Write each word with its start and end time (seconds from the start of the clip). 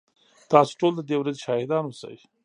تاسو 0.51 0.71
ټول 0.79 0.91
ددې 0.97 1.15
ورځي 1.19 1.41
شاهدان 1.45 1.83
اوسئ 1.87 2.17